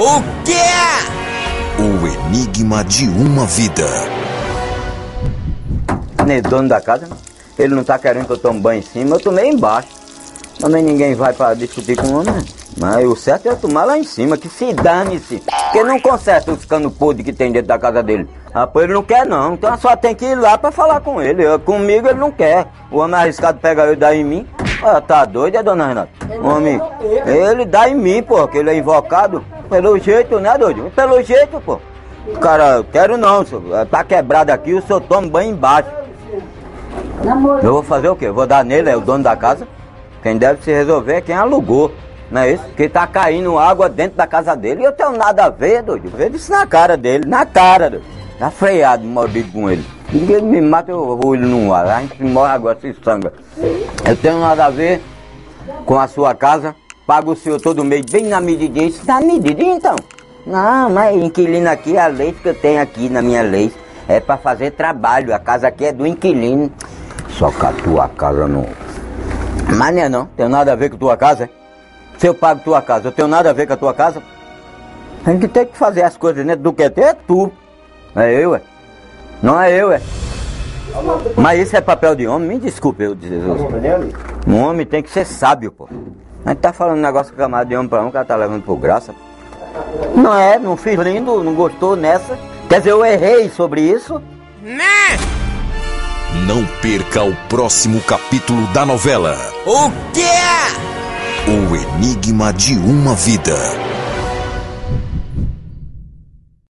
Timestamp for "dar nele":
38.46-38.90